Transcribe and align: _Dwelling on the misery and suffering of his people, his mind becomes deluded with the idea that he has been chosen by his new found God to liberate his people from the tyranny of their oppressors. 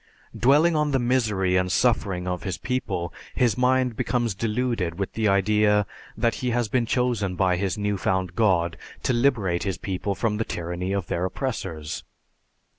_Dwelling 0.39 0.75
on 0.75 0.89
the 0.89 0.97
misery 0.97 1.55
and 1.57 1.71
suffering 1.71 2.27
of 2.27 2.41
his 2.41 2.57
people, 2.57 3.13
his 3.35 3.55
mind 3.55 3.95
becomes 3.95 4.33
deluded 4.33 4.97
with 4.97 5.13
the 5.13 5.27
idea 5.27 5.85
that 6.17 6.33
he 6.41 6.49
has 6.49 6.67
been 6.67 6.87
chosen 6.87 7.35
by 7.35 7.55
his 7.55 7.77
new 7.77 7.99
found 7.99 8.33
God 8.35 8.77
to 9.03 9.13
liberate 9.13 9.61
his 9.61 9.77
people 9.77 10.15
from 10.15 10.37
the 10.37 10.43
tyranny 10.43 10.91
of 10.91 11.05
their 11.05 11.23
oppressors. 11.23 12.03